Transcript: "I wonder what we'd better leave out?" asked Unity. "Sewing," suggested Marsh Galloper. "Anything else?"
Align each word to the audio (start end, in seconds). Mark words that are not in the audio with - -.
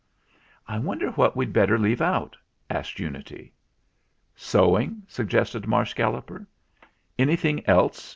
"I 0.67 0.79
wonder 0.79 1.11
what 1.11 1.35
we'd 1.35 1.53
better 1.53 1.77
leave 1.77 2.01
out?" 2.01 2.35
asked 2.71 2.97
Unity. 2.99 3.53
"Sewing," 4.35 5.03
suggested 5.07 5.67
Marsh 5.67 5.93
Galloper. 5.93 6.47
"Anything 7.19 7.63
else?" 7.69 8.09